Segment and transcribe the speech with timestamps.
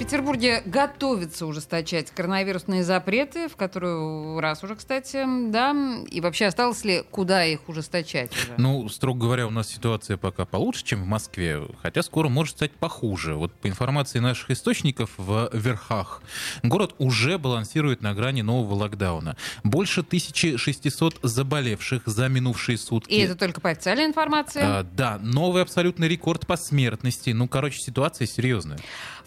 [0.00, 5.76] Петербурге готовится ужесточать коронавирусные запреты, в которую раз уже, кстати, да,
[6.10, 8.54] и вообще осталось ли куда их ужесточать уже?
[8.56, 12.72] Ну, строго говоря, у нас ситуация пока получше, чем в Москве, хотя скоро может стать
[12.72, 13.34] похуже.
[13.34, 16.22] Вот по информации наших источников в Верхах,
[16.62, 19.36] город уже балансирует на грани нового локдауна.
[19.64, 23.10] Больше 1600 заболевших за минувшие сутки.
[23.10, 24.62] И это только по официальной информации?
[24.64, 27.28] А, да, новый абсолютный рекорд по смертности.
[27.30, 28.78] Ну, короче, ситуация серьезная.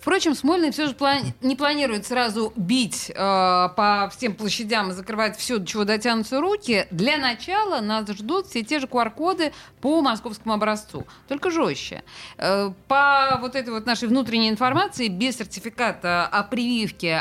[0.03, 5.37] Впрочем, Смольный все же плани- не планирует сразу бить э, по всем площадям и закрывать
[5.37, 6.87] все, до чего дотянутся руки.
[6.89, 12.03] Для начала нас ждут все те же QR-коды по московскому образцу, только жестче.
[12.37, 17.17] Э, по вот этой вот нашей внутренней информации, без сертификата о прививке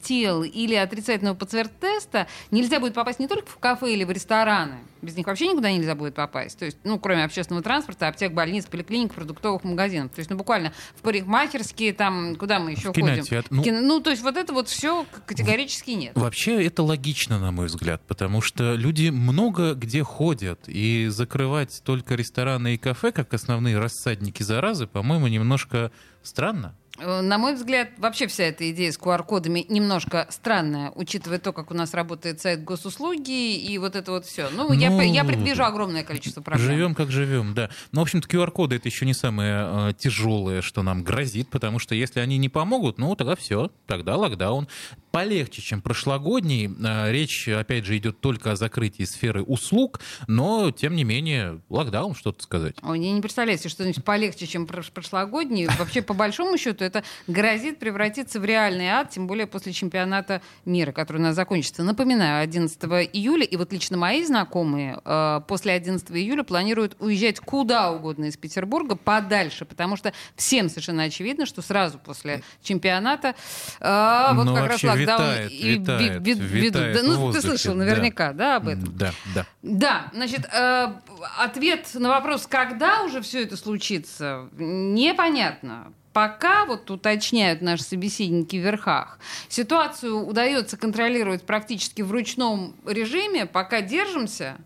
[0.00, 5.16] антител или отрицательного ПЦР-теста нельзя будет попасть не только в кафе или в рестораны, без
[5.16, 6.58] них вообще никуда нельзя будет попасть.
[6.58, 10.12] То есть, ну, кроме общественного транспорта, аптек, больниц, поликлиник, продуктовых магазинов.
[10.12, 13.24] То есть, ну, буквально в парикмахерские, там, куда мы еще В ходим?
[13.50, 16.12] Ну- кино- ну, то есть, вот это вот все категорически нет.
[16.16, 22.14] Вообще это логично, на мой взгляд, потому что люди много где ходят, и закрывать только
[22.14, 25.90] рестораны и кафе, как основные рассадники заразы, по-моему, немножко
[26.22, 26.74] странно.
[27.00, 31.70] Э, На мой взгляд, вообще вся эта идея с QR-кодами немножко странная, учитывая то, как
[31.70, 34.48] у нас работает сайт госуслуги и вот это вот все.
[34.50, 36.66] Ну, я, Ну, я предвижу огромное количество проблем.
[36.66, 37.70] Живем как живем, да.
[37.92, 41.94] Но, в общем-то, QR-коды это еще не самое э, тяжелое, что нам грозит, потому что
[41.94, 44.68] если они не помогут, ну, тогда все, тогда локдаун.
[45.10, 46.70] Полегче, чем прошлогодний.
[46.82, 52.14] Э, Речь, опять же, идет только о закрытии сферы услуг, но, тем не менее, локдаун,
[52.14, 52.76] что-то сказать.
[52.82, 55.66] Ой, я не представляю себе что-нибудь полегче, чем прош- прошлогодний.
[55.78, 60.92] Вообще, по большому счету, это грозит превратиться в реальный ад, тем более после чемпионата мира,
[60.92, 61.82] который у нас закончится.
[61.82, 62.82] Напоминаю, 11
[63.12, 68.36] июля, и вот лично мои знакомые э, после 11 июля планируют уезжать куда угодно из
[68.36, 73.34] Петербурга, подальше, потому что всем совершенно очевидно, что сразу после чемпионата
[73.80, 76.42] э, вот Ну, как раз локдаун витает, и ви- витает, ведут.
[76.50, 77.78] витает Да, ну, ты воздухе, слышал да.
[77.78, 78.96] наверняка, да, об этом?
[78.96, 79.46] Да, да.
[79.62, 80.92] Да, значит, э,
[81.38, 85.92] ответ на вопрос, когда уже все это случится, непонятно.
[86.12, 93.80] Пока, вот уточняют наши собеседники в верхах, ситуацию удается контролировать практически в ручном режиме, пока
[93.80, 94.56] держимся.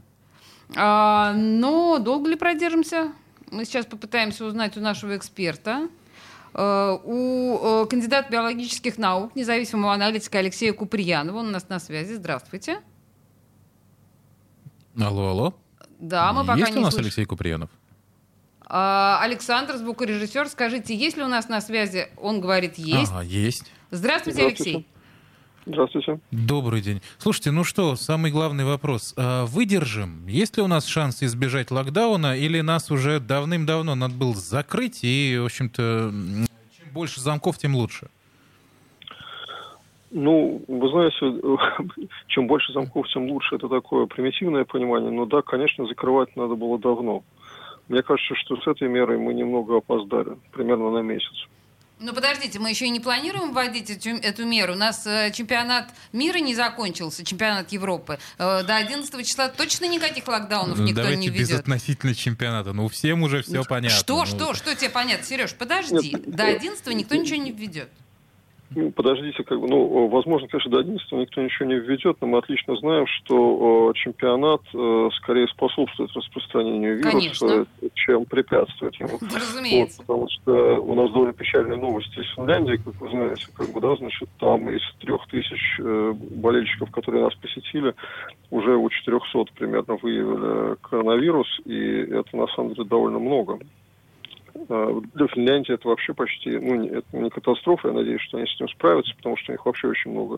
[0.75, 3.13] А, но долго ли продержимся?
[3.51, 5.89] Мы сейчас попытаемся узнать у нашего эксперта.
[6.55, 12.15] Э, У э, кандидата биологических наук, независимого аналитика Алексея Куприянова, он у нас на связи.
[12.15, 12.81] Здравствуйте.
[14.99, 15.55] Алло, алло.
[15.99, 17.07] Да, мы пока Есть не у нас слышим.
[17.07, 17.71] Алексей Куприянов?
[18.67, 22.09] А, Александр, звукорежиссер, скажите, есть ли у нас на связи?
[22.17, 23.13] Он говорит, есть.
[23.13, 23.71] Ага, есть.
[23.91, 24.71] Здравствуйте, Здравствуйте.
[24.71, 24.87] Алексей.
[25.67, 26.21] Здравствуйте.
[26.31, 27.01] Добрый день.
[27.17, 29.15] Слушайте, ну что, самый главный вопрос.
[29.17, 30.27] А, Выдержим?
[30.27, 35.39] Есть ли у нас шанс избежать локдауна, или нас уже давным-давно надо было закрыть, и,
[35.41, 36.13] в общем-то,
[36.77, 38.09] чем больше замков, тем лучше?
[40.11, 41.17] Ну, вы знаете,
[42.29, 43.57] чем больше замков, тем лучше.
[43.57, 45.11] Это такое примитивное понимание.
[45.11, 47.25] Но да, конечно, закрывать надо было давно.
[47.89, 51.47] Мне кажется, что с этой мерой мы немного опоздали, примерно на месяц.
[52.01, 54.73] Ну, подождите, мы еще и не планируем вводить эту, эту меру.
[54.73, 58.19] У нас э, чемпионат мира не закончился, чемпионат Европы.
[58.37, 61.61] Э, до 11 числа точно никаких локдаунов никто Давайте не без введет.
[61.61, 62.73] относительно чемпионата.
[62.73, 63.97] Ну, всем уже все Ну, понятно.
[63.97, 65.25] Что, Ну, что, что тебе понятно?
[65.25, 66.11] Сереж, подожди.
[66.15, 67.91] Нет, До 11 никто ничего не введет.
[68.75, 72.39] Ну, подождите, как бы, ну, возможно, конечно, до 11 никто ничего не введет, но мы
[72.39, 77.67] отлично знаем, что э, чемпионат э, скорее способствует распространению вируса, Конечно.
[77.95, 79.19] чем препятствует ему.
[79.21, 79.99] Да, Вот, разумеется.
[80.03, 83.97] потому что у нас довольно печальные новости из Финляндии, как вы знаете, как бы, да,
[83.97, 87.95] значит, там из трех тысяч э, болельщиков, которые нас посетили,
[88.51, 93.59] уже у 400 примерно выявили коронавирус, и это на самом деле довольно много.
[94.69, 98.47] Э, Для Финляндии это вообще почти, ну, не- это не катастрофа, я надеюсь, что они
[98.47, 100.37] с этим справятся, потому что у них вообще очень много,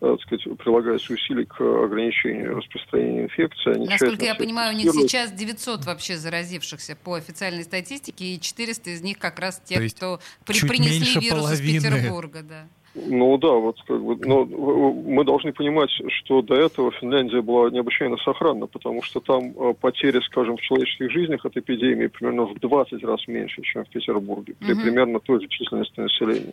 [0.00, 3.74] э, так сказать, прилагается усилий к ограничению распространения инфекции.
[3.74, 8.90] Они Насколько я понимаю, у них сейчас 900 вообще заразившихся по официальной статистике, и 400
[8.90, 11.76] из них как раз те, кто при- принесли вирус половины.
[11.76, 12.42] из Петербурга.
[12.42, 12.66] Да.
[12.94, 18.16] Ну да, вот как бы, но мы должны понимать, что до этого Финляндия была необычайно
[18.16, 23.04] сохранна, потому что там э, потери, скажем, в человеческих жизнях от эпидемии примерно в 20
[23.04, 24.82] раз меньше, чем в Петербурге, при Мгм.
[24.82, 26.52] примерно той же численности населения.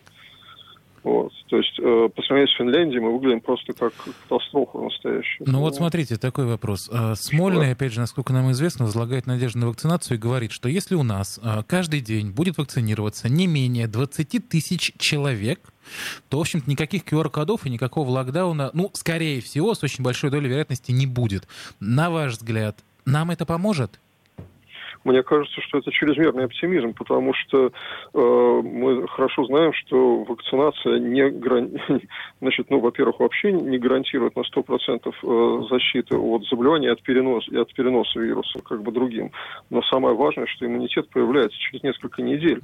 [1.02, 1.32] Вот.
[1.48, 3.92] То есть э, по сравнению с Финляндией мы выглядим просто как
[4.28, 5.44] катастрофа настоящая.
[5.46, 6.90] Ну вот смотрите, такой вопрос.
[6.92, 10.94] А, Смольный, опять же, насколько нам известно, возлагает надежду на вакцинацию и говорит, что если
[10.94, 15.60] у нас а, каждый день будет вакцинироваться не менее 20 тысяч человек,
[16.28, 20.48] то, в общем-то, никаких QR-кодов и никакого локдауна, ну, скорее всего, с очень большой долей
[20.48, 21.48] вероятности не будет.
[21.80, 24.00] На ваш взгляд, нам это поможет?
[25.04, 31.30] Мне кажется, что это чрезмерный оптимизм, потому что э, мы хорошо знаем, что вакцинация не
[31.30, 31.70] гран...
[32.40, 37.56] значит, ну, во-первых, вообще не гарантирует на 100% э, защиты от заболевания от, переноса, и
[37.56, 39.32] от переноса вируса как бы другим.
[39.70, 42.60] Но самое важное, что иммунитет появляется через несколько недель.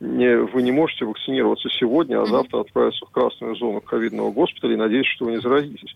[0.00, 4.76] Не, вы не можете вакцинироваться сегодня, а завтра отправиться в красную зону ковидного госпиталя и
[4.76, 5.94] надеяться, что вы не заразитесь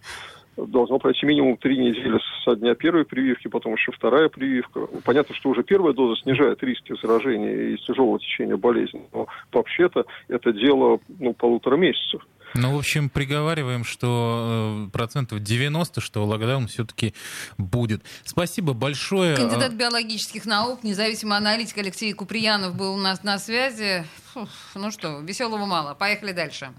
[0.56, 4.86] должно пройти минимум три недели со дня первой прививки, потом еще вторая прививка.
[5.04, 10.52] Понятно, что уже первая доза снижает риски заражения и тяжелого течения болезни, но вообще-то это
[10.52, 12.22] дело ну, полутора месяцев.
[12.54, 17.12] Ну, в общем, приговариваем, что э, процентов 90, что локдаун все-таки
[17.58, 18.02] будет.
[18.22, 19.36] Спасибо большое.
[19.36, 24.04] Кандидат биологических наук, независимый аналитик Алексей Куприянов был у нас на связи.
[24.32, 25.94] Фух, ну что, веселого мало.
[25.94, 26.72] Поехали дальше.